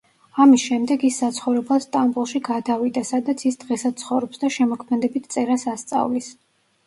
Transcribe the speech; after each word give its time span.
ამის 0.43 0.61
შემდეგ, 0.67 1.03
ის 1.09 1.17
საცხოვრებლად 1.23 1.83
სტამბოლში 1.83 2.39
გადავიდა, 2.47 3.03
სადაც 3.11 3.43
ის 3.51 3.59
დღესაც 3.65 4.01
ცხოვრობს 4.05 4.43
და 4.45 4.51
შემოქმედებით 4.57 5.29
წერას 5.35 5.67
ასწავლის. 5.75 6.33